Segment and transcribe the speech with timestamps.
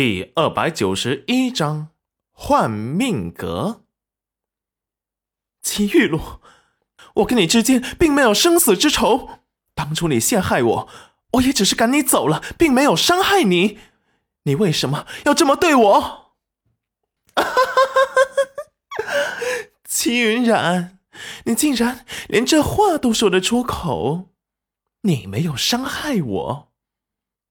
[0.00, 1.88] 第二百九十一章
[2.30, 3.82] 换命格。
[5.60, 6.40] 齐玉露，
[7.14, 9.40] 我跟你之间并没有生死之仇。
[9.74, 10.88] 当初你陷害我，
[11.32, 13.80] 我也只是赶你走了，并没有伤害你。
[14.44, 16.34] 你为什么要这么对我？
[19.84, 21.00] 齐云染，
[21.46, 24.28] 你竟然连这话都说得出口！
[25.02, 26.67] 你没有伤害我，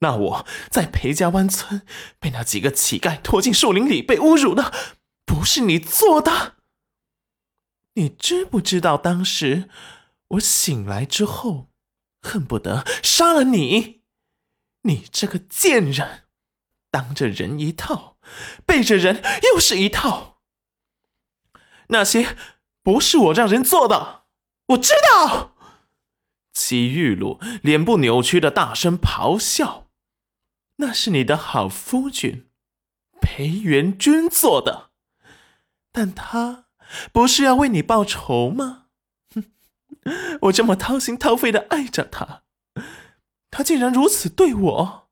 [0.00, 1.82] 那我在裴家湾村
[2.20, 4.72] 被那几个乞丐拖进树林里被侮辱的，
[5.24, 6.56] 不是你做的。
[7.94, 9.70] 你知不知道当时
[10.28, 11.70] 我醒来之后，
[12.20, 14.02] 恨不得杀了你？
[14.82, 16.24] 你这个贱人，
[16.90, 18.18] 当着人一套，
[18.66, 20.42] 背着人又是一套。
[21.88, 22.36] 那些
[22.82, 24.24] 不是我让人做的，
[24.66, 25.54] 我知道。
[26.52, 29.85] 齐玉露脸部扭曲的大声咆哮
[30.76, 32.48] ：“那是你的好夫君
[33.20, 34.90] 裴元君做的，
[35.90, 36.66] 但他
[37.12, 38.86] 不是要为你报仇吗？
[39.34, 39.44] 哼，
[40.42, 42.42] 我这么掏心掏肺的爱着他，
[43.50, 45.08] 他竟然如此对我，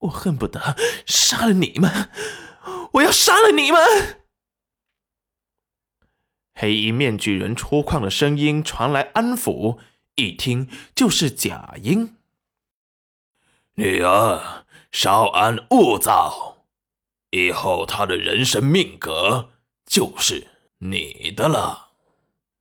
[0.00, 2.10] 我恨不得杀了你们！
[2.94, 4.18] 我要杀了你们！”
[6.54, 9.78] 黑衣面具人粗犷的声音传来安抚。
[10.16, 12.16] 一听就是假音。
[13.76, 16.66] 女儿，稍安勿躁，
[17.30, 19.50] 以后他的人生命格
[19.86, 20.48] 就是
[20.78, 21.92] 你的了。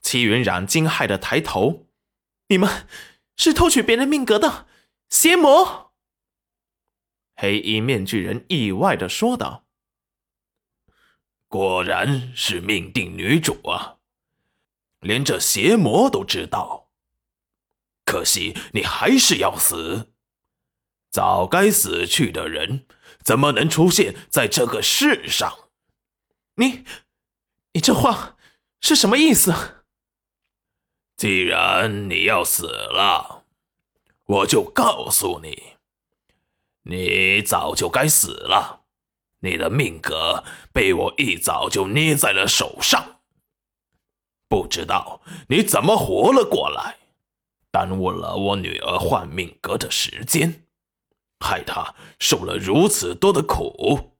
[0.00, 1.88] 戚云染惊骇的抬头
[2.48, 2.86] ：“你们
[3.36, 4.66] 是偷取别人命格的
[5.10, 5.92] 邪魔！”
[7.34, 9.64] 黑衣面具人意外的说道
[11.48, 13.96] ：“果然是命定女主啊，
[15.00, 16.90] 连这邪魔都知道。”
[18.06, 20.11] 可惜你还是要死，
[21.12, 22.86] 早该死去的人
[23.22, 25.68] 怎么能出现在这个世上？
[26.54, 26.84] 你，
[27.74, 28.36] 你这话
[28.80, 29.84] 是什么意思？
[31.18, 33.44] 既然你要死了，
[34.24, 35.74] 我就告诉你，
[36.84, 38.84] 你早就该死了，
[39.40, 40.42] 你的命格
[40.72, 43.20] 被我一早就捏在了手上，
[44.48, 46.96] 不知道你怎么活了过来。
[47.70, 50.66] 耽误了我女儿换命格的时间，
[51.42, 54.12] 害他受了如此多的苦，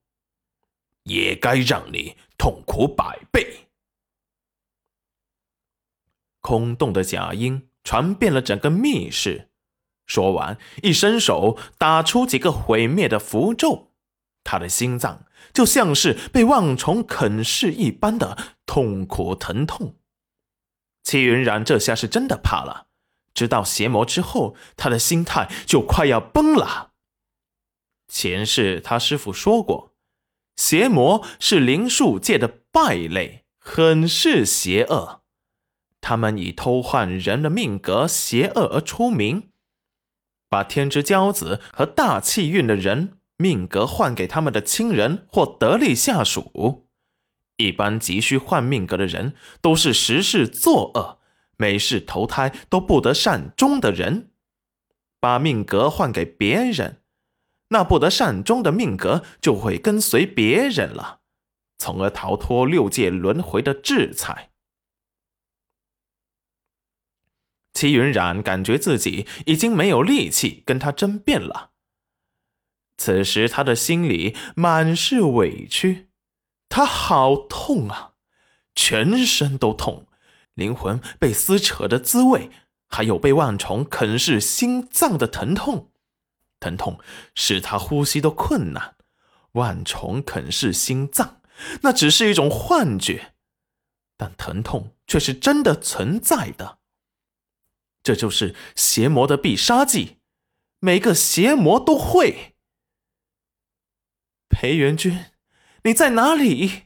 [1.04, 3.68] 也该让你痛苦百倍。
[6.40, 9.48] 空洞的假音传遍了整个密室，
[10.06, 13.92] 说完，一伸手打出几个毁灭的符咒，
[14.42, 15.24] 他的心脏
[15.54, 19.94] 就像是被万虫啃噬一般的痛苦疼痛。
[21.04, 22.88] 戚云然这下是真的怕了。
[23.34, 26.91] 知道邪魔之后，他的心态就快要崩了。
[28.12, 29.94] 前世他师傅说过，
[30.56, 35.22] 邪魔是灵术界的败类，很是邪恶。
[36.02, 39.48] 他们以偷换人的命格邪恶而出名，
[40.50, 46.86] 把天之骄子和大气运的人命格换给他们的亲人或得力下属。
[47.56, 51.18] 一般急需换命格的人，都是时事作恶。
[51.56, 54.32] 每世投胎都不得善终的人，
[55.18, 57.01] 把命格换给别人，
[57.72, 61.20] 那不得善终的命格就会跟随别人了，
[61.78, 64.50] 从而逃脱六界轮回的制裁。
[67.72, 71.70] 齐云染感觉自己已经没有力气跟他争辩了，
[72.98, 76.08] 此时他的心里满是委屈，
[76.68, 78.12] 他好痛啊，
[78.74, 80.06] 全身都痛。
[80.52, 82.50] 灵魂被撕扯的滋味，
[82.88, 85.91] 还有被万虫啃噬心脏的疼痛，
[86.62, 86.98] 疼痛
[87.34, 88.94] 使他呼吸都困难。
[89.52, 91.42] 万虫啃噬心脏，
[91.82, 93.34] 那只是一种幻觉，
[94.16, 96.78] 但疼痛却是真的存在的。
[98.02, 100.16] 这就是邪魔的必杀技，
[100.78, 102.54] 每个邪魔都会。
[104.48, 105.26] 裴元君，
[105.84, 106.84] 你在哪里？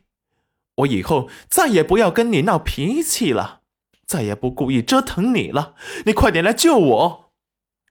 [0.79, 3.63] 我以后再也不要跟你闹脾气了，
[4.05, 5.77] 再也不故意折腾你了。
[6.05, 7.33] 你快点来救我，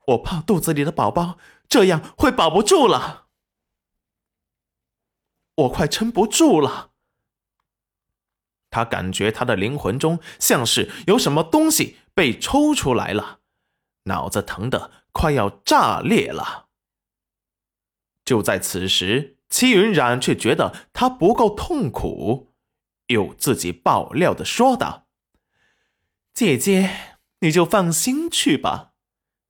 [0.07, 1.37] 我怕肚子里的宝宝
[1.67, 3.27] 这样会保不住了，
[5.55, 6.91] 我快撑不住了。
[8.69, 13.39] 他感觉他的灵魂中像是有什么东西被抽出来了，
[14.03, 16.67] 脑子疼得快要炸裂了。
[18.25, 22.53] 就在此时，戚云染却觉得他不够痛苦。
[23.07, 25.07] 又自己爆料的说道
[26.33, 28.93] ：“姐姐，你就放心去吧，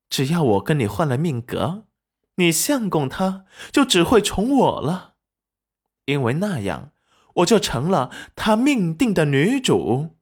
[0.10, 1.86] 只要我跟你换了命格，
[2.36, 5.14] 你相公他就只会宠我了。
[6.06, 6.92] 因为那样
[7.36, 10.16] 我就成了他命定的女主。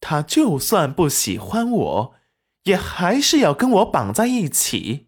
[0.00, 2.14] 他就算不喜欢我，
[2.64, 5.06] 也还是要跟我绑在一起。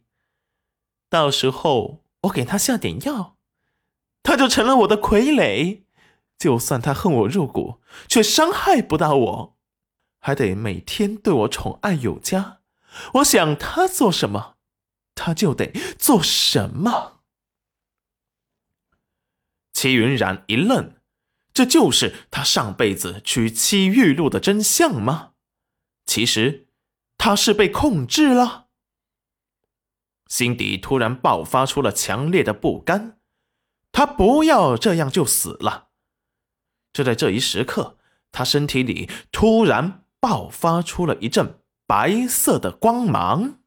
[1.10, 3.36] 到时候我给他下点药，
[4.22, 5.82] 他就成了我的傀儡。
[6.38, 9.56] 就算他恨我入骨，却伤害不到我，
[10.20, 12.58] 还得每天对我宠爱有加。
[13.14, 14.53] 我想他做什么，
[15.14, 17.20] 他就得做什么。
[19.72, 20.94] 齐云冉一愣，
[21.52, 25.32] 这就是他上辈子娶妻玉露的真相吗？
[26.06, 26.68] 其实
[27.18, 28.68] 他是被控制了，
[30.28, 33.18] 心底突然爆发出了强烈的不甘。
[33.92, 35.88] 他不要这样就死了。
[36.92, 37.98] 就在这一时刻，
[38.32, 43.60] 他身体里突然爆发出了一阵白色的光芒。